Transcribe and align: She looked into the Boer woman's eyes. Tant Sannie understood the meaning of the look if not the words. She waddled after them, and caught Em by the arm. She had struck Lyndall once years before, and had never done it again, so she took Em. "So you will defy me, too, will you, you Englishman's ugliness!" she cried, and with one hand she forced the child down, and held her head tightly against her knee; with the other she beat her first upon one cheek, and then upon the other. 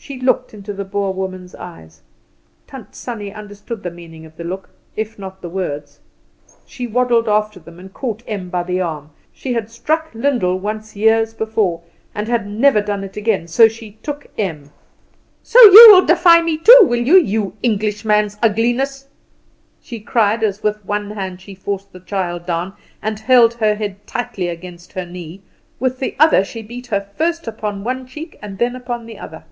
She 0.00 0.20
looked 0.20 0.54
into 0.54 0.72
the 0.72 0.86
Boer 0.86 1.12
woman's 1.12 1.54
eyes. 1.56 2.00
Tant 2.66 2.94
Sannie 2.94 3.34
understood 3.34 3.82
the 3.82 3.90
meaning 3.90 4.24
of 4.24 4.36
the 4.36 4.44
look 4.44 4.70
if 4.96 5.18
not 5.18 5.42
the 5.42 5.50
words. 5.50 6.00
She 6.64 6.86
waddled 6.86 7.28
after 7.28 7.60
them, 7.60 7.78
and 7.78 7.92
caught 7.92 8.22
Em 8.26 8.48
by 8.48 8.62
the 8.62 8.80
arm. 8.80 9.10
She 9.34 9.52
had 9.52 9.68
struck 9.68 10.08
Lyndall 10.14 10.58
once 10.60 10.96
years 10.96 11.34
before, 11.34 11.82
and 12.14 12.26
had 12.26 12.46
never 12.46 12.80
done 12.80 13.04
it 13.04 13.18
again, 13.18 13.48
so 13.48 13.68
she 13.68 13.98
took 14.02 14.28
Em. 14.38 14.70
"So 15.42 15.60
you 15.64 15.88
will 15.90 16.06
defy 16.06 16.40
me, 16.40 16.56
too, 16.56 16.78
will 16.84 17.02
you, 17.06 17.16
you 17.18 17.56
Englishman's 17.62 18.38
ugliness!" 18.42 19.08
she 19.82 20.00
cried, 20.00 20.42
and 20.42 20.58
with 20.62 20.82
one 20.86 21.10
hand 21.10 21.40
she 21.42 21.54
forced 21.54 21.92
the 21.92 22.00
child 22.00 22.46
down, 22.46 22.72
and 23.02 23.18
held 23.18 23.52
her 23.54 23.74
head 23.74 24.06
tightly 24.06 24.48
against 24.48 24.92
her 24.94 25.04
knee; 25.04 25.42
with 25.78 25.98
the 25.98 26.14
other 26.18 26.44
she 26.44 26.62
beat 26.62 26.86
her 26.86 27.00
first 27.14 27.46
upon 27.46 27.84
one 27.84 28.06
cheek, 28.06 28.38
and 28.40 28.56
then 28.58 28.74
upon 28.74 29.04
the 29.04 29.18
other. 29.18 29.44